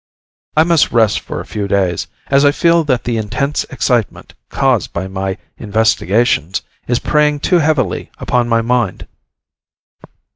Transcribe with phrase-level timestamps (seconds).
[0.57, 4.91] I must rest for a few days, as I feel that the intense excitement caused
[4.93, 9.05] by my investigations, is preying too heavily upon my mind.